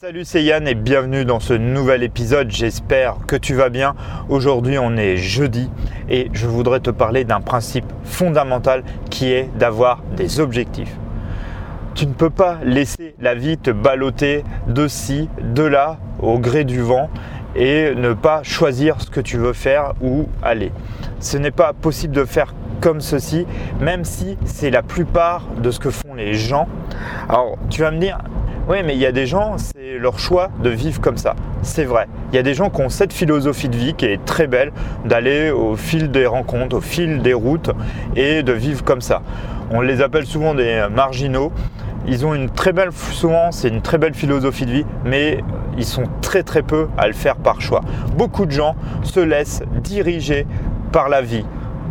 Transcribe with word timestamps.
Salut, 0.00 0.24
c'est 0.24 0.42
Yann 0.42 0.66
et 0.66 0.74
bienvenue 0.74 1.26
dans 1.26 1.38
ce 1.38 1.52
nouvel 1.52 2.02
épisode. 2.02 2.50
J'espère 2.50 3.18
que 3.26 3.36
tu 3.36 3.54
vas 3.54 3.68
bien. 3.68 3.94
Aujourd'hui, 4.30 4.78
on 4.78 4.96
est 4.96 5.18
jeudi 5.18 5.70
et 6.08 6.30
je 6.32 6.46
voudrais 6.46 6.80
te 6.80 6.88
parler 6.88 7.24
d'un 7.24 7.42
principe 7.42 7.84
fondamental 8.02 8.84
qui 9.10 9.30
est 9.30 9.50
d'avoir 9.58 10.02
des 10.16 10.40
objectifs. 10.40 10.96
Tu 11.94 12.06
ne 12.06 12.14
peux 12.14 12.30
pas 12.30 12.56
laisser 12.64 13.14
la 13.20 13.34
vie 13.34 13.58
te 13.58 13.70
balloter 13.70 14.44
de 14.66 14.88
ci, 14.88 15.28
de 15.42 15.62
là, 15.62 15.98
au 16.20 16.38
gré 16.38 16.64
du 16.64 16.80
vent 16.80 17.10
et 17.54 17.94
ne 17.94 18.14
pas 18.14 18.42
choisir 18.42 18.98
ce 19.02 19.10
que 19.10 19.20
tu 19.20 19.36
veux 19.36 19.52
faire 19.52 19.92
ou 20.00 20.26
aller. 20.42 20.72
Ce 21.20 21.36
n'est 21.36 21.50
pas 21.50 21.74
possible 21.74 22.14
de 22.14 22.24
faire 22.24 22.54
comme 22.80 23.02
ceci, 23.02 23.46
même 23.78 24.06
si 24.06 24.38
c'est 24.46 24.70
la 24.70 24.82
plupart 24.82 25.46
de 25.62 25.70
ce 25.70 25.78
que 25.78 25.90
font 25.90 26.14
les 26.14 26.32
gens. 26.32 26.66
Alors, 27.28 27.58
tu 27.68 27.82
vas 27.82 27.90
me 27.90 27.98
dire, 27.98 28.18
oui, 28.68 28.78
mais 28.84 28.94
il 28.94 29.00
y 29.00 29.06
a 29.06 29.12
des 29.12 29.26
gens, 29.26 29.56
leur 30.02 30.18
choix 30.18 30.50
de 30.62 30.68
vivre 30.68 31.00
comme 31.00 31.16
ça. 31.16 31.34
C'est 31.62 31.84
vrai. 31.84 32.08
Il 32.32 32.36
y 32.36 32.38
a 32.38 32.42
des 32.42 32.54
gens 32.54 32.68
qui 32.68 32.82
ont 32.82 32.90
cette 32.90 33.12
philosophie 33.12 33.68
de 33.68 33.76
vie 33.76 33.94
qui 33.94 34.04
est 34.04 34.22
très 34.24 34.46
belle, 34.46 34.72
d'aller 35.04 35.50
au 35.50 35.76
fil 35.76 36.10
des 36.10 36.26
rencontres, 36.26 36.76
au 36.76 36.80
fil 36.80 37.22
des 37.22 37.32
routes 37.32 37.70
et 38.16 38.42
de 38.42 38.52
vivre 38.52 38.84
comme 38.84 39.00
ça. 39.00 39.22
On 39.70 39.80
les 39.80 40.02
appelle 40.02 40.26
souvent 40.26 40.54
des 40.54 40.86
marginaux. 40.94 41.52
Ils 42.06 42.26
ont 42.26 42.34
une 42.34 42.50
très 42.50 42.72
belle, 42.72 42.90
souvent 42.92 43.52
c'est 43.52 43.68
une 43.68 43.80
très 43.80 43.96
belle 43.96 44.14
philosophie 44.14 44.66
de 44.66 44.72
vie, 44.72 44.86
mais 45.04 45.38
ils 45.78 45.84
sont 45.84 46.04
très 46.20 46.42
très 46.42 46.62
peu 46.62 46.88
à 46.98 47.06
le 47.06 47.12
faire 47.12 47.36
par 47.36 47.60
choix. 47.60 47.80
Beaucoup 48.16 48.44
de 48.44 48.50
gens 48.50 48.74
se 49.04 49.20
laissent 49.20 49.62
diriger 49.82 50.46
par 50.90 51.08
la 51.08 51.22
vie, 51.22 51.44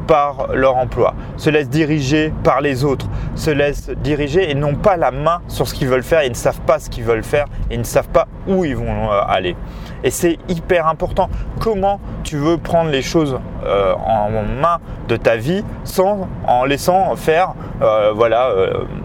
par 0.08 0.54
leur 0.54 0.78
emploi, 0.78 1.14
se 1.38 1.50
laissent 1.50 1.70
diriger 1.70 2.34
par 2.44 2.62
les 2.62 2.84
autres, 2.84 3.08
se 3.36 3.52
laissent 3.52 3.90
diriger 4.04 4.50
et 4.50 4.56
n'ont 4.56 4.76
pas 4.76 4.98
la 4.98 5.12
main 5.12 5.42
sur 5.48 5.68
ce 5.68 5.74
qu'ils 5.74 5.88
veulent 5.88 6.04
faire, 6.04 6.24
ils 6.24 6.32
ne 6.32 6.36
savent 6.36 6.62
pas 6.62 6.80
ce 6.80 6.90
qu'ils 6.90 7.04
veulent 7.04 7.24
faire. 7.24 7.46
Ils 7.70 7.80
ne 7.80 7.84
savent 7.84 8.10
pas 8.10 8.28
où 8.48 8.66
ils 8.66 8.76
vont 8.76 9.12
euh, 9.12 9.22
aller. 9.28 9.56
Et 10.04 10.12
c'est 10.12 10.38
hyper 10.50 10.88
important. 10.88 11.30
Comment 11.60 12.00
tu 12.24 12.38
veux 12.38 12.58
prendre 12.58 12.90
les 12.90 13.02
choses 13.02 13.40
euh, 13.66 13.94
en 13.94 14.30
main 14.62 14.80
de 15.08 15.16
ta 15.16 15.36
vie 15.36 15.64
sans 15.84 16.28
en 16.48 16.66
laissant 16.66 17.16
faire 17.16 17.54
euh, 17.82 18.12
voilà, 18.14 18.50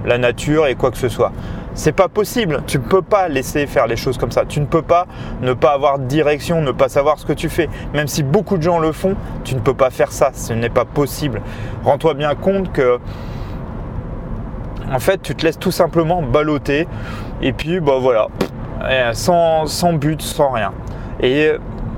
la 0.04 0.18
nature 0.18 0.66
et 0.66 0.74
quoi 0.74 0.90
que 0.90 0.98
ce 0.98 1.08
soit? 1.08 1.32
C'est 1.76 1.92
pas 1.92 2.08
possible. 2.08 2.62
Tu 2.66 2.78
ne 2.78 2.82
peux 2.82 3.02
pas 3.02 3.28
laisser 3.28 3.66
faire 3.66 3.86
les 3.86 3.96
choses 3.96 4.18
comme 4.18 4.32
ça. 4.32 4.44
Tu 4.44 4.60
ne 4.60 4.66
peux 4.66 4.82
pas 4.82 5.06
ne 5.42 5.52
pas 5.52 5.72
avoir 5.72 5.98
de 5.98 6.06
direction, 6.06 6.62
ne 6.62 6.72
pas 6.72 6.88
savoir 6.88 7.18
ce 7.18 7.26
que 7.26 7.34
tu 7.34 7.48
fais. 7.48 7.68
Même 7.94 8.08
si 8.08 8.22
beaucoup 8.22 8.56
de 8.56 8.62
gens 8.62 8.78
le 8.78 8.92
font, 8.92 9.14
tu 9.44 9.54
ne 9.54 9.60
peux 9.60 9.74
pas 9.74 9.90
faire 9.90 10.10
ça. 10.10 10.30
Ce 10.32 10.52
n'est 10.52 10.70
pas 10.70 10.86
possible. 10.86 11.42
Rends-toi 11.84 12.14
bien 12.14 12.34
compte 12.34 12.72
que 12.72 12.98
en 14.92 14.98
fait, 14.98 15.20
tu 15.20 15.34
te 15.34 15.44
laisses 15.44 15.58
tout 15.58 15.72
simplement 15.72 16.22
balloter 16.22 16.88
et 17.42 17.52
puis 17.52 17.80
bah 17.80 17.98
voilà, 18.00 18.28
sans, 19.12 19.66
sans 19.66 19.92
but, 19.92 20.22
sans 20.22 20.50
rien. 20.50 20.72
Et 21.20 21.52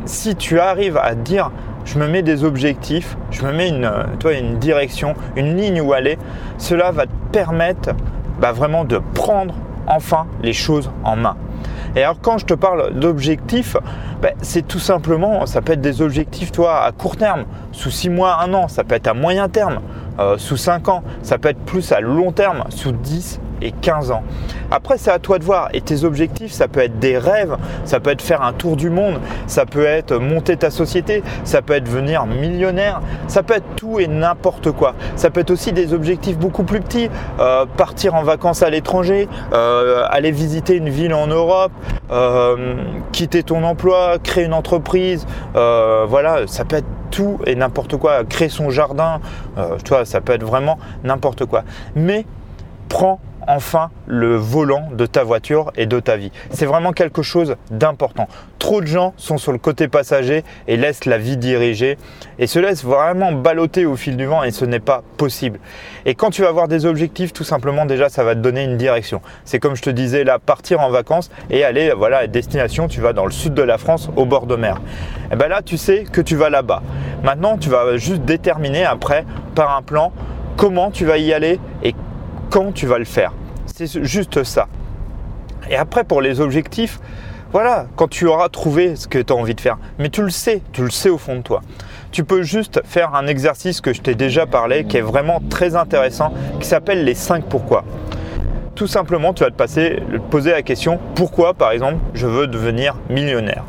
si 0.07 0.37
tu 0.37 0.59
arrives 0.59 0.97
à 0.97 1.15
dire 1.15 1.51
je 1.85 1.99
me 1.99 2.07
mets 2.07 2.23
des 2.23 2.45
objectifs, 2.45 3.17
je 3.31 3.47
me 3.47 3.53
mets 3.53 3.69
une, 3.69 3.91
toi, 4.19 4.35
une 4.35 4.59
direction, 4.59 5.15
une 5.37 5.57
ligne 5.57 5.81
où 5.81 5.95
aller, 5.95 6.19
cela 6.59 6.91
va 6.91 7.07
te 7.07 7.13
permettre 7.33 7.91
bah, 8.41 8.53
vraiment 8.53 8.85
de 8.85 9.01
prendre 9.15 9.55
enfin 9.89 10.27
les 10.43 10.53
choses 10.53 10.91
en 11.05 11.17
main. 11.17 11.37
Et 11.97 12.03
alors 12.03 12.21
quand 12.21 12.39
je 12.39 12.47
te 12.47 12.55
parle 12.55 12.95
d'objectifs, 12.95 13.77
ben, 14.23 14.33
c'est 14.43 14.67
tout 14.67 14.79
simplement, 14.79 15.47
ça 15.47 15.63
peut 15.63 15.73
être 15.73 15.81
des 15.81 16.03
objectifs 16.03 16.53
toi 16.53 16.85
à 16.85 16.93
court 16.93 17.17
terme, 17.17 17.45
sous 17.73 17.91
6 17.91 18.11
mois, 18.11 18.43
1 18.43 18.55
an, 18.55 18.69
ça 18.69 18.85
peut 18.85 18.95
être 18.95 19.09
à 19.09 19.15
moyen 19.15 19.49
terme, 19.49 19.81
euh, 20.19 20.37
sous 20.39 20.57
5 20.57 20.89
ans, 20.89 21.03
ça 21.23 21.39
peut 21.39 21.49
être 21.49 21.65
plus 21.65 21.93
à 21.93 22.01
long 22.01 22.33
terme, 22.33 22.65
sous 22.69 22.93
10 22.93 23.41
et 23.63 23.73
15 23.73 24.11
ans. 24.11 24.23
Après, 24.71 24.99
c'est 24.99 25.11
à 25.11 25.19
toi 25.19 25.39
de 25.39 25.45
voir. 25.45 25.69
Et 25.73 25.81
tes 25.81 26.05
objectifs, 26.05 26.53
ça 26.53 26.69
peut 26.69 26.81
être 26.81 26.99
des 26.99 27.19
rêves, 27.19 27.57
ça 27.85 28.01
peut 28.01 28.11
être 28.11 28.23
faire 28.23 28.43
un 28.43 28.53
tour 28.53 28.77
du 28.77 28.91
monde, 28.91 29.19
ça 29.47 29.67
peut 29.67 29.85
être 29.85 30.17
monter 30.17 30.57
ta 30.57 30.71
société, 30.71 31.23
ça 31.45 31.63
peut 31.63 31.75
être 31.75 31.85
devenir 31.85 32.27
millionnaire, 32.27 33.01
ça 33.27 33.43
peut 33.43 33.55
être 33.55 33.77
tout 33.77 33.99
et 33.99 34.07
n'importe 34.07 34.73
quoi. 34.73 34.95
Ça 35.17 35.31
peut 35.31 35.41
être 35.41 35.51
aussi 35.51 35.73
des 35.73 35.93
objectifs 35.93 36.39
beaucoup 36.39 36.65
plus 36.65 36.81
petits, 36.81 37.11
euh, 37.41 37.67
partir 37.77 38.15
en 38.15 38.23
vacances 38.23 38.63
à 38.63 38.71
l'étranger, 38.71 39.29
euh, 39.53 40.05
aller 40.11 40.31
visiter 40.31 40.77
une 40.77 40.89
ville 40.89 41.15
en 41.15 41.27
Europe, 41.27 41.73
euh, 42.11 42.77
quitter 43.13 43.43
ton 43.43 43.65
emploi, 43.65 44.19
créer 44.23 44.45
une 44.45 44.55
entreprise. 44.55 45.27
voilà, 45.55 46.47
ça 46.47 46.65
peut 46.65 46.77
être 46.77 46.87
tout 47.11 47.39
et 47.47 47.55
n'importe 47.55 47.97
quoi. 47.97 48.25
Créer 48.25 48.49
son 48.49 48.71
jardin, 48.71 49.21
tu 49.85 49.89
vois, 49.89 50.05
ça 50.05 50.21
peut 50.21 50.33
être 50.33 50.45
vraiment 50.45 50.79
n'importe 51.05 51.45
quoi. 51.47 51.65
Mais 51.97 52.27
prends 52.89 53.21
enfin 53.49 53.91
le 54.07 54.37
volant 54.37 54.91
de 54.93 55.07
ta 55.07 55.25
voiture 55.25 55.73
et 55.77 55.87
de 55.87 55.99
ta 56.01 56.17
vie. 56.17 56.31
C'est 56.51 56.67
vraiment 56.67 56.93
quelque 56.93 57.23
chose 57.23 57.57
d'important. 57.71 58.29
Trop 58.59 58.83
de 58.83 58.87
gens 58.87 59.15
sont 59.17 59.39
sur 59.39 59.53
le 59.53 59.59
côté 59.59 59.89
passager 59.89 60.45
et 60.67 60.77
laissent 60.77 61.07
la 61.07 61.17
vie 61.17 61.39
diriger 61.39 61.97
et 62.39 62.47
se 62.47 62.59
laissent 62.59 62.85
vraiment 62.85 63.33
balloter 63.33 63.87
au 63.87 63.97
fil 63.97 64.19
du 64.19 64.27
vent 64.27 64.43
et 64.43 64.51
ce 64.51 64.67
n'est 64.67 64.81
pas 64.81 65.03
possible. 65.17 65.61
Et 66.05 66.15
quand 66.15 66.31
tu 66.31 66.43
vas 66.43 66.49
avoir 66.49 66.69
des 66.69 66.85
objectifs, 66.85 67.33
tout 67.33 67.45
simplement 67.45 67.87
déjà 67.87 68.11
ça 68.11 68.23
va 68.23 68.35
te 68.35 68.41
donner 68.41 68.65
une 68.65 68.77
direction. 68.77 69.23
C'est 69.47 69.59
comme 69.59 69.77
je 69.77 69.83
te 69.83 69.91
disais 69.91 70.25
là, 70.25 70.39
partir 70.39 70.81
en 70.81 70.91
vacances 70.91 71.31
et 71.51 71.65
aller 71.65 71.93
voilà 71.97 72.19
à 72.19 72.27
destination, 72.27 72.87
tu 72.87 73.01
vas 73.01 73.15
dans 73.15 73.25
le 73.25 73.33
sud 73.33 73.55
de 73.55 73.63
la 73.63 73.79
France 73.79 74.11
au 74.17 74.27
bord 74.27 74.47
de 74.47 74.57
mer. 74.57 74.81
Et 75.33 75.37
bien 75.37 75.49
là, 75.49 75.63
tu 75.63 75.79
sais 75.79 76.05
que 76.05 76.21
tu 76.21 76.37
vas 76.37 76.51
là-bas. 76.51 76.83
Maintenant, 77.23 77.57
tu 77.57 77.71
vas 77.71 77.97
juste 77.97 78.23
déterminer 78.23 78.85
après 78.85 79.25
par 79.55 79.75
un 79.75 79.83
plan 79.83 80.13
comment 80.59 80.91
tu 80.91 81.07
vas 81.07 81.19
y 81.19 81.33
aller 81.33 81.61
et 81.83 81.95
quand 82.51 82.73
tu 82.73 82.87
vas 82.87 82.99
le 82.99 83.05
faire. 83.05 83.33
C'est 83.67 84.03
juste 84.05 84.43
ça. 84.45 84.67
Et 85.71 85.77
après, 85.77 86.05
pour 86.05 86.21
les 86.21 86.41
objectifs, 86.41 86.99
voilà, 87.53 87.87
quand 87.97 88.09
tu 88.09 88.27
auras 88.27 88.49
trouvé 88.49 88.97
ce 88.97 89.09
que 89.09 89.19
tu 89.19 89.33
as 89.33 89.37
envie 89.37 89.55
de 89.55 89.61
faire, 89.61 89.79
mais 89.99 90.11
tu 90.11 90.23
le 90.23 90.31
sais, 90.31 90.63
tu 90.73 90.83
le 90.83 90.91
sais 90.91 91.09
au 91.09 91.19
fond 91.19 91.37
de 91.37 91.43
toi. 91.43 91.63
Tu 92.11 92.25
peux 92.25 92.43
juste 92.43 92.81
faire 92.85 93.15
un 93.15 93.27
exercice 93.27 93.81
que 93.81 93.93
je 93.93 94.01
t'ai 94.01 94.15
déjà 94.15 94.47
parlé, 94.47 94.85
qui 94.85 94.97
est 94.97 95.03
vraiment 95.03 95.41
très 95.49 95.77
intéressant, 95.77 96.33
qui 96.61 96.67
s'appelle 96.67 97.05
les 97.05 97.15
5 97.15 97.45
pourquoi. 97.45 97.85
Tout 98.75 98.87
simplement, 98.87 99.33
tu 99.35 99.45
vas 99.45 99.51
te 99.51 99.57
passer, 99.57 100.03
poser 100.31 100.51
la 100.51 100.63
question 100.63 100.99
pourquoi, 101.15 101.55
par 101.55 101.73
exemple, 101.73 101.99
je 102.15 102.27
veux 102.27 102.47
devenir 102.47 102.97
millionnaire? 103.11 103.65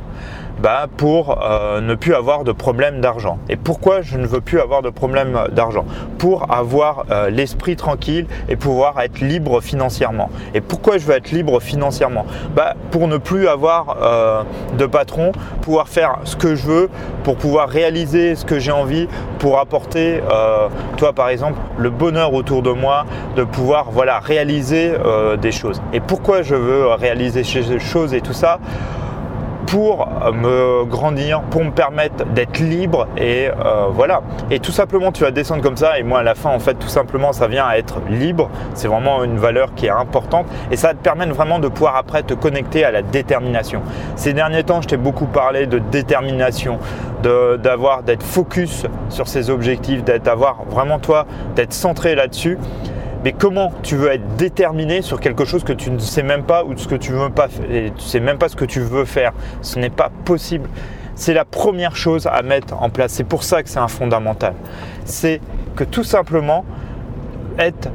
Bah, 0.61 0.87
pour 0.97 1.41
euh, 1.41 1.79
ne 1.81 1.95
plus 1.95 2.13
avoir 2.13 2.43
de 2.43 2.51
problème 2.51 3.01
d'argent. 3.01 3.39
Et 3.49 3.55
pourquoi 3.55 4.01
je 4.01 4.17
ne 4.17 4.27
veux 4.27 4.41
plus 4.41 4.59
avoir 4.59 4.81
de 4.81 4.89
problème 4.89 5.37
d'argent? 5.51 5.85
Pour 6.17 6.51
avoir 6.51 7.05
euh, 7.11 7.29
l'esprit 7.29 7.75
tranquille 7.75 8.27
et 8.49 8.55
pouvoir 8.55 8.99
être 8.99 9.21
libre 9.21 9.61
financièrement. 9.61 10.29
Et 10.53 10.61
pourquoi 10.61 10.97
je 10.97 11.05
veux 11.05 11.15
être 11.15 11.31
libre 11.31 11.59
financièrement? 11.61 12.25
Bah, 12.55 12.75
Pour 12.91 13.07
ne 13.07 13.17
plus 13.17 13.47
avoir 13.47 13.97
euh, 14.01 14.43
de 14.77 14.85
patron, 14.85 15.31
pouvoir 15.61 15.87
faire 15.87 16.19
ce 16.25 16.35
que 16.35 16.55
je 16.55 16.65
veux, 16.65 16.89
pour 17.23 17.37
pouvoir 17.37 17.69
réaliser 17.69 18.35
ce 18.35 18.43
que 18.43 18.59
j'ai 18.59 18.71
envie, 18.71 19.07
pour 19.39 19.59
apporter, 19.59 20.21
toi 20.97 21.13
par 21.13 21.29
exemple, 21.29 21.59
le 21.77 21.89
bonheur 21.89 22.33
autour 22.33 22.61
de 22.61 22.71
moi, 22.71 23.05
de 23.35 23.43
pouvoir 23.43 23.87
voilà, 23.91 24.19
réaliser 24.19 24.93
des 25.41 25.51
choses. 25.51 25.81
Et 25.93 25.99
pourquoi 25.99 26.41
je 26.41 26.55
veux 26.55 26.87
réaliser 26.87 27.43
ces 27.43 27.79
choses 27.79 28.13
et 28.13 28.21
tout 28.21 28.33
ça? 28.33 28.59
Pour 29.69 30.09
me 30.33 30.83
grandir, 30.85 31.41
pour 31.41 31.63
me 31.63 31.69
permettre 31.69 32.25
d'être 32.25 32.59
libre 32.59 33.07
et 33.17 33.49
euh, 33.49 33.85
voilà. 33.91 34.23
Et 34.49 34.59
tout 34.59 34.71
simplement, 34.71 35.11
tu 35.11 35.21
vas 35.21 35.29
descendre 35.29 35.61
comme 35.61 35.77
ça 35.77 35.99
et 35.99 36.03
moi 36.03 36.19
à 36.19 36.23
la 36.23 36.33
fin, 36.33 36.49
en 36.49 36.57
fait, 36.57 36.73
tout 36.73 36.87
simplement, 36.87 37.33
ça 37.33 37.47
vient 37.47 37.67
à 37.67 37.77
être 37.77 38.01
libre. 38.09 38.49
C'est 38.73 38.87
vraiment 38.87 39.23
une 39.23 39.37
valeur 39.37 39.75
qui 39.75 39.85
est 39.85 39.91
importante 39.91 40.47
et 40.71 40.75
ça 40.75 40.87
va 40.87 40.93
te 40.95 41.03
permettre 41.03 41.33
vraiment 41.33 41.59
de 41.59 41.67
pouvoir 41.67 41.97
après 41.97 42.23
te 42.23 42.33
connecter 42.33 42.83
à 42.83 42.89
la 42.89 43.03
détermination. 43.03 43.83
Ces 44.15 44.33
derniers 44.33 44.63
temps, 44.63 44.81
je 44.81 44.87
t'ai 44.87 44.97
beaucoup 44.97 45.27
parlé 45.27 45.67
de 45.67 45.77
détermination, 45.77 46.79
d'avoir, 47.21 48.01
d'être 48.01 48.23
focus 48.23 48.87
sur 49.09 49.27
ses 49.27 49.51
objectifs, 49.51 50.03
d'être, 50.03 50.31
vraiment 50.69 50.97
toi, 50.97 51.27
d'être 51.55 51.73
centré 51.73 52.15
là-dessus. 52.15 52.57
Mais 53.23 53.33
comment 53.33 53.73
tu 53.83 53.95
veux 53.95 54.11
être 54.11 54.35
déterminé 54.37 55.01
sur 55.01 55.19
quelque 55.19 55.45
chose 55.45 55.63
que 55.63 55.73
tu 55.73 55.91
ne 55.91 55.99
sais 55.99 56.23
même 56.23 56.43
pas 56.43 56.63
ou 56.63 56.77
ce 56.77 56.87
que 56.87 56.95
tu 56.95 57.11
veux 57.11 57.29
pas 57.29 57.47
tu 57.49 58.03
sais 58.03 58.19
même 58.19 58.37
pas 58.37 58.49
ce 58.49 58.55
que 58.55 58.65
tu 58.65 58.79
veux 58.79 59.05
faire? 59.05 59.33
Ce 59.61 59.77
n'est 59.77 59.89
pas 59.89 60.09
possible. 60.25 60.69
C'est 61.15 61.33
la 61.33 61.43
première 61.43 61.97
chose 61.97 62.27
à 62.27 62.41
mettre 62.41 62.81
en 62.81 62.89
place. 62.89 63.11
C'est 63.11 63.25
pour 63.25 63.43
ça 63.43 63.61
que 63.61 63.69
c'est 63.69 63.79
un 63.79 63.89
fondamental. 63.89 64.53
C'est 65.03 65.41
que 65.75 65.83
tout 65.83 66.05
simplement 66.05 66.63
être 67.57 67.89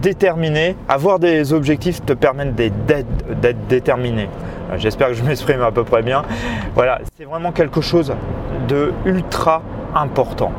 déterminé, 0.00 0.76
avoir 0.88 1.18
des 1.18 1.52
objectifs 1.52 2.04
te 2.04 2.12
permettent 2.12 2.54
d'être 2.54 3.66
déterminé. 3.68 4.28
Euh, 4.70 4.76
j'espère 4.78 5.08
que 5.08 5.14
je 5.14 5.24
m'exprime 5.24 5.62
à 5.62 5.72
peu 5.72 5.84
près 5.84 6.02
bien. 6.02 6.22
Voilà, 6.74 7.00
c'est 7.16 7.24
vraiment 7.24 7.52
quelque 7.52 7.80
chose 7.80 8.14
de 8.68 8.92
ultra 9.04 9.62
important. 9.94 10.52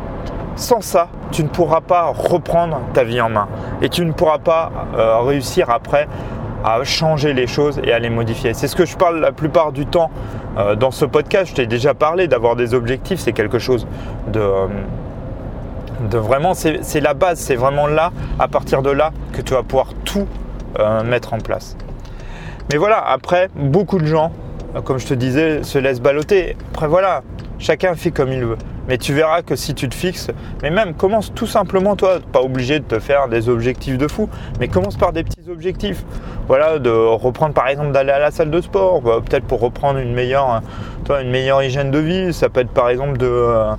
Sans 0.56 0.81
ça, 0.81 1.07
tu 1.31 1.44
ne 1.44 1.48
pourras 1.48 1.81
pas 1.81 2.13
reprendre 2.15 2.81
ta 2.94 3.03
vie 3.03 3.21
en 3.21 3.30
main 3.30 3.48
et 3.81 3.89
tu 3.89 4.06
ne 4.06 4.12
pourras 4.12 4.39
pas 4.39 4.71
euh, 4.95 5.19
réussir 5.19 5.69
après 5.69 6.07
à 6.63 6.83
changer 6.83 7.33
les 7.33 7.48
choses 7.48 7.81
et 7.83 7.94
à 7.94 8.00
les 8.00 8.09
modifier. 8.09 8.53
C'est 8.53 8.68
ce 8.68 8.75
que 8.75 8.86
je 8.86 8.95
parle 8.95 9.19
la 9.19 9.31
plupart 9.31 9.71
du 9.71 9.86
temps 9.86 10.12
euh, 10.57 10.75
dans 10.75 10.92
ce 10.92 11.06
podcast. 11.06 11.51
Je 11.51 11.56
t'ai 11.56 11.65
déjà 11.68 11.94
parlé 11.94 12.27
d'avoir 12.27 12.56
des 12.56 12.74
objectifs, 12.74 13.19
c'est 13.19 13.33
quelque 13.33 13.59
chose 13.59 13.88
de, 14.27 14.39
euh, 14.39 14.68
vraiment, 16.19 16.54
c'est 16.54 17.00
la 17.00 17.13
base, 17.13 17.39
c'est 17.39 17.56
vraiment 17.56 17.88
là, 17.88 18.12
à 18.38 18.47
partir 18.47 18.81
de 18.81 18.92
là, 18.92 19.12
que 19.33 19.42
tu 19.42 19.54
vas 19.54 19.63
pouvoir 19.63 19.88
tout 20.06 20.27
mettre 21.04 21.33
en 21.33 21.38
place. 21.38 21.75
Mais 22.71 22.77
voilà, 22.77 23.04
après, 23.06 23.50
beaucoup 23.56 24.00
de 24.00 24.06
gens, 24.06 24.31
comme 24.86 25.00
je 25.00 25.06
te 25.06 25.13
disais, 25.13 25.63
se 25.63 25.77
laissent 25.77 26.00
balloter. 26.00 26.56
Après 26.74 26.88
voilà, 26.88 27.24
chacun 27.59 27.94
fait 27.95 28.12
comme 28.12 28.31
il 28.31 28.45
veut. 28.45 28.57
Mais 28.91 28.97
tu 28.97 29.13
verras 29.13 29.41
que 29.41 29.55
si 29.55 29.73
tu 29.73 29.88
te 29.88 29.95
fixes, 29.95 30.31
mais 30.61 30.69
même 30.69 30.93
commence 30.93 31.33
tout 31.33 31.47
simplement 31.47 31.95
toi, 31.95 32.19
pas 32.33 32.41
obligé 32.41 32.79
de 32.79 32.83
te 32.83 32.99
faire 32.99 33.29
des 33.29 33.47
objectifs 33.47 33.97
de 33.97 34.05
fou, 34.05 34.27
mais 34.59 34.67
commence 34.67 34.97
par 34.97 35.13
des 35.13 35.23
petits 35.23 35.49
objectifs. 35.49 36.03
Voilà, 36.49 36.77
de 36.77 36.89
reprendre 36.89 37.53
par 37.53 37.69
exemple 37.69 37.93
d'aller 37.93 38.11
à 38.11 38.19
la 38.19 38.31
salle 38.31 38.51
de 38.51 38.59
sport, 38.59 39.01
bah, 39.01 39.21
peut-être 39.25 39.45
pour 39.45 39.61
reprendre 39.61 39.97
une 39.97 40.13
meilleure, 40.13 40.61
toi, 41.05 41.21
une 41.21 41.31
meilleure 41.31 41.63
hygiène 41.63 41.89
de 41.89 41.99
vie. 41.99 42.33
Ça 42.33 42.49
peut 42.49 42.59
être 42.59 42.71
par 42.71 42.89
exemple 42.89 43.17
de, 43.17 43.29
euh, 43.29 43.71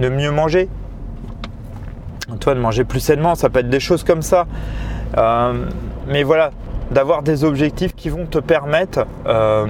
de 0.00 0.10
mieux 0.10 0.32
manger. 0.32 0.68
Toi, 2.38 2.54
de 2.54 2.60
manger 2.60 2.84
plus 2.84 3.00
sainement, 3.00 3.36
ça 3.36 3.48
peut 3.48 3.60
être 3.60 3.70
des 3.70 3.80
choses 3.80 4.04
comme 4.04 4.20
ça. 4.20 4.46
Euh, 5.16 5.64
mais 6.08 6.24
voilà, 6.24 6.50
d'avoir 6.90 7.22
des 7.22 7.44
objectifs 7.44 7.94
qui 7.94 8.08
vont 8.08 8.26
te 8.26 8.38
permettre 8.38 9.06
euh, 9.26 9.66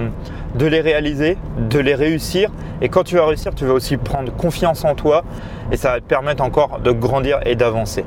de 0.55 0.65
les 0.65 0.81
réaliser, 0.81 1.37
de 1.69 1.79
les 1.79 1.95
réussir. 1.95 2.49
Et 2.81 2.89
quand 2.89 3.03
tu 3.03 3.15
vas 3.15 3.25
réussir, 3.25 3.53
tu 3.53 3.65
vas 3.65 3.73
aussi 3.73 3.97
prendre 3.97 4.31
confiance 4.31 4.85
en 4.85 4.95
toi 4.95 5.23
et 5.71 5.77
ça 5.77 5.91
va 5.91 5.99
te 5.99 6.05
permettre 6.05 6.43
encore 6.43 6.79
de 6.79 6.91
grandir 6.91 7.39
et 7.45 7.55
d'avancer. 7.55 8.05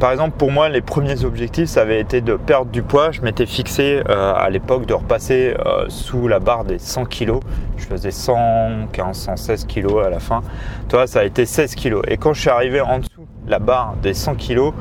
Par 0.00 0.10
exemple, 0.10 0.36
pour 0.36 0.50
moi, 0.50 0.68
les 0.68 0.80
premiers 0.80 1.24
objectifs, 1.24 1.68
ça 1.68 1.82
avait 1.82 2.00
été 2.00 2.20
de 2.20 2.34
perdre 2.34 2.70
du 2.70 2.82
poids. 2.82 3.12
Je 3.12 3.20
m'étais 3.22 3.46
fixé 3.46 4.02
euh, 4.08 4.34
à 4.34 4.50
l'époque 4.50 4.86
de 4.86 4.94
repasser 4.94 5.54
euh, 5.64 5.86
sous 5.88 6.26
la 6.26 6.40
barre 6.40 6.64
des 6.64 6.78
100 6.78 7.04
kg. 7.06 7.34
Je 7.76 7.84
faisais 7.84 8.10
115, 8.10 9.16
116 9.16 9.66
kg 9.66 10.04
à 10.04 10.10
la 10.10 10.18
fin. 10.18 10.42
Toi, 10.88 11.06
ça 11.06 11.20
a 11.20 11.24
été 11.24 11.46
16 11.46 11.76
kg. 11.76 12.00
Et 12.08 12.16
quand 12.16 12.34
je 12.34 12.40
suis 12.40 12.50
arrivé 12.50 12.80
en 12.80 12.98
dessous 12.98 13.26
de 13.46 13.50
la 13.50 13.60
barre 13.60 13.94
des 14.02 14.14
100 14.14 14.34
kg, 14.34 14.72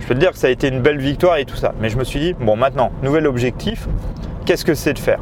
je 0.00 0.06
peux 0.06 0.14
te 0.14 0.20
dire 0.20 0.32
que 0.32 0.38
ça 0.38 0.46
a 0.46 0.50
été 0.50 0.68
une 0.68 0.80
belle 0.80 0.98
victoire 0.98 1.36
et 1.36 1.44
tout 1.44 1.56
ça. 1.56 1.72
Mais 1.80 1.88
je 1.88 1.96
me 1.96 2.04
suis 2.04 2.20
dit, 2.20 2.34
bon, 2.34 2.56
maintenant, 2.56 2.90
nouvel 3.02 3.26
objectif, 3.26 3.88
qu'est-ce 4.44 4.64
que 4.64 4.74
c'est 4.74 4.94
de 4.94 4.98
faire? 4.98 5.18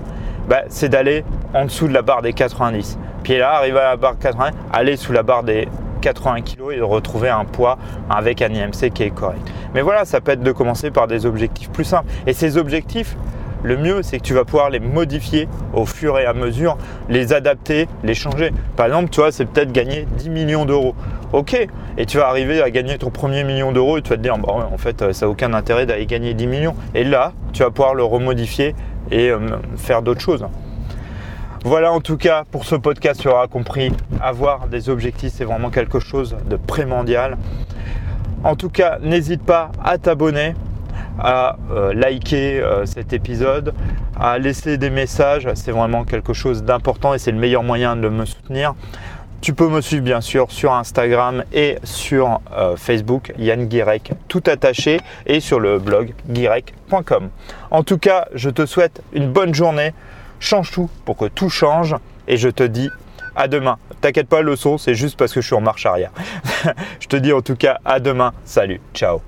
Bah, 0.49 0.63
C'est 0.69 0.89
d'aller 0.89 1.25
en 1.55 1.65
dessous 1.65 1.89
de 1.89 1.95
la 1.95 2.03
barre 2.03 2.23
des 2.23 2.33
90. 2.33 2.99
Puis 3.23 3.39
là, 3.39 3.55
arriver 3.55 3.79
à 3.79 3.91
la 3.91 3.97
barre 3.97 4.19
80, 4.19 4.51
aller 4.73 4.97
sous 4.97 5.13
la 5.13 5.23
barre 5.23 5.43
des 5.43 5.69
80 6.03 6.43
kg 6.43 6.73
et 6.73 6.77
de 6.77 6.83
retrouver 6.83 7.31
un 7.31 7.47
poids 7.47 7.79
avec 8.11 8.43
un 8.43 8.49
IMC 8.49 8.91
qui 8.93 9.05
est 9.05 9.11
correct. 9.11 9.41
Mais 9.75 9.81
voilà, 9.81 10.05
ça 10.05 10.21
peut 10.21 10.33
être 10.33 10.43
de 10.43 10.53
commencer 10.53 10.91
par 10.91 11.07
des 11.07 11.25
objectifs 11.25 11.71
plus 11.71 11.85
simples. 11.85 12.11
Et 12.27 12.35
ces 12.35 12.59
objectifs, 12.59 13.17
le 13.63 13.79
mieux, 13.79 14.03
c'est 14.03 14.19
que 14.19 14.23
tu 14.23 14.35
vas 14.35 14.45
pouvoir 14.45 14.69
les 14.69 14.81
modifier 14.81 15.49
au 15.73 15.87
fur 15.87 16.19
et 16.19 16.27
à 16.27 16.35
mesure, 16.35 16.77
les 17.09 17.33
adapter, 17.33 17.89
les 18.03 18.15
changer. 18.15 18.53
Par 18.77 18.85
exemple, 18.85 19.09
tu 19.09 19.21
vois, 19.21 19.33
c'est 19.33 19.47
peut-être 19.47 19.73
gagner 19.73 20.07
10 20.19 20.29
millions 20.29 20.67
d'euros. 20.67 20.95
Ok, 21.35 21.59
et 21.99 22.07
tu 22.07 22.19
vas 22.19 22.29
arriver 22.29 22.63
à 22.63 22.71
gagner 22.71 22.97
ton 22.97 23.11
premier 23.11 23.43
million 23.43 23.73
d'euros 23.73 23.99
et 23.99 24.03
tu 24.03 24.11
vas 24.11 24.17
te 24.17 24.23
dire, 24.23 24.39
bah 24.39 24.53
en 24.73 24.79
fait, 24.79 25.13
ça 25.13 25.27
n'a 25.27 25.31
aucun 25.31 25.53
intérêt 25.53 25.85
d'aller 25.85 26.07
gagner 26.07 26.33
10 26.33 26.47
millions. 26.47 26.77
Et 26.95 27.03
là, 27.03 27.33
tu 27.53 27.65
vas 27.65 27.73
pouvoir 27.73 27.97
le 27.97 28.05
remodifier 28.05 28.77
et 29.11 29.31
euh, 29.31 29.41
faire 29.77 30.03
d'autres 30.03 30.21
choses. 30.21 30.47
Voilà 31.65 31.91
en 31.91 32.01
tout 32.01 32.17
cas 32.17 32.45
pour 32.49 32.65
ce 32.65 32.77
podcast, 32.77 33.21
tu 33.21 33.27
auras 33.27 33.49
compris, 33.49 33.91
avoir 34.21 34.69
des 34.69 34.89
objectifs, 34.89 35.33
c'est 35.35 35.45
vraiment 35.45 35.71
quelque 35.71 35.99
chose 35.99 36.37
de 36.49 36.55
primordial. 36.55 37.37
En 38.45 38.55
tout 38.55 38.71
cas, 38.71 39.01
n'hésite 39.03 39.43
pas 39.43 39.73
à 39.83 39.99
t'abonner 39.99 40.55
à 41.19 41.57
euh, 41.73 41.95
liker 41.95 42.61
euh, 42.61 42.87
cet 42.87 43.13
épisode, 43.13 43.75
à 44.21 44.39
laisser 44.39 44.79
des 44.79 44.91
messages. 44.91 45.49
C'est 45.55 45.73
vraiment 45.73 46.05
quelque 46.05 46.33
chose 46.33 46.63
d'important 46.63 47.13
et 47.13 47.19
c'est 47.19 47.33
le 47.33 47.39
meilleur 47.39 47.65
moyen 47.65 47.97
de 47.97 48.09
me 48.09 48.25
soutenir. 48.25 48.75
Tu 49.45 49.53
peux 49.53 49.69
me 49.69 49.83
suivre 49.83 50.03
bien 50.03 50.23
sûr 50.23 50.51
sur 50.51 50.73
Instagram 50.73 51.45
et 51.53 51.77
sur 51.85 52.41
euh, 52.57 52.77
Facebook, 52.77 53.31
Yann 53.37 53.67
Guirec, 53.67 54.13
tout 54.27 54.43
attaché, 54.47 55.01
et 55.27 55.39
sur 55.39 55.61
le 55.61 55.79
blog 55.79 56.15
guirec.com. 56.31 57.29
En 57.71 57.83
tout 57.83 57.99
cas, 57.99 58.27
je 58.35 58.49
te 58.49 58.65
souhaite 58.65 59.03
une 59.13 59.31
bonne 59.31 59.53
journée. 59.53 59.93
Change 60.41 60.71
tout 60.71 60.89
pour 61.05 61.19
que 61.19 61.27
tout 61.27 61.51
change 61.51 61.95
et 62.27 62.39
je 62.39 62.49
te 62.49 62.63
dis 62.63 62.89
à 63.37 63.47
demain. 63.47 63.77
T'inquiète 64.01 64.29
pas, 64.29 64.41
le 64.41 64.57
son, 64.57 64.79
c'est 64.79 64.95
juste 64.95 65.19
parce 65.19 65.35
que 65.35 65.43
je 65.43 65.47
suis 65.47 65.55
en 65.55 65.61
marche 65.61 65.85
arrière. 65.85 66.13
je 67.01 67.07
te 67.07 67.17
dis 67.17 67.35
en 67.35 67.43
tout 67.43 67.57
cas 67.57 67.81
à 67.85 68.01
demain. 68.01 68.33
Salut, 68.47 68.81
ciao. 68.95 69.21